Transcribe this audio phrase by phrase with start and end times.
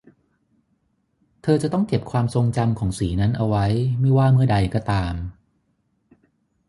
[1.43, 3.65] เธอจะต้องเก็บความทรงจำของสีนั้นเอาไว้
[3.99, 5.13] ไม่ว่าเมื่อใดก็ตาม